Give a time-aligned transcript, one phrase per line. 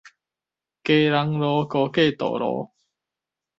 [0.83, 2.71] 基隆路高架道路